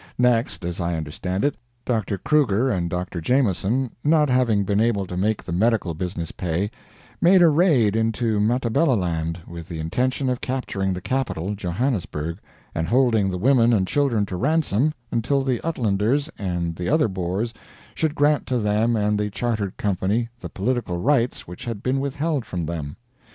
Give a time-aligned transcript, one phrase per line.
[0.17, 1.55] Next, as I understand it,
[1.85, 2.17] Dr.
[2.17, 3.21] Kruger and Dr.
[3.21, 6.71] Jameson, not having been able to make the medical business pay,
[7.21, 12.39] made a raid into Matabeleland with the intention of capturing the capital, Johannesburg,
[12.73, 17.53] and holding the women and children to ransom until the Uitlanders and the other Boers
[17.93, 22.43] should grant to them and the Chartered Company the political rights which had been withheld
[22.43, 22.95] from them.